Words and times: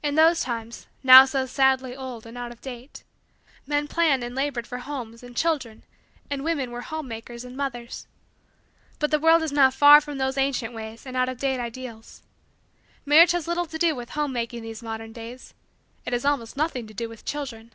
In 0.00 0.14
those 0.14 0.42
times, 0.42 0.86
now 1.02 1.24
so 1.24 1.44
sadly 1.44 1.96
old 1.96 2.24
and 2.24 2.38
out 2.38 2.52
of 2.52 2.60
date, 2.60 3.02
men 3.66 3.88
planned 3.88 4.22
and 4.22 4.32
labored 4.32 4.64
for 4.64 4.78
homes 4.78 5.24
and 5.24 5.36
children 5.36 5.82
and 6.30 6.44
women 6.44 6.70
were 6.70 6.82
home 6.82 7.08
makers 7.08 7.44
and 7.44 7.56
mothers. 7.56 8.06
But 9.00 9.10
the 9.10 9.18
world 9.18 9.42
is 9.42 9.50
now 9.50 9.72
far 9.72 10.00
from 10.00 10.18
those 10.18 10.38
ancient 10.38 10.72
ways 10.72 11.04
and 11.04 11.16
out 11.16 11.28
of 11.28 11.38
date 11.38 11.58
ideals. 11.58 12.22
Marriage 13.04 13.32
has 13.32 13.48
little 13.48 13.66
to 13.66 13.76
do 13.76 13.96
with 13.96 14.10
home 14.10 14.32
making 14.32 14.62
these 14.62 14.84
modern 14.84 15.12
days. 15.12 15.52
It 16.04 16.12
has 16.12 16.24
almost 16.24 16.56
nothing 16.56 16.86
to 16.86 16.94
do 16.94 17.08
with 17.08 17.24
children. 17.24 17.72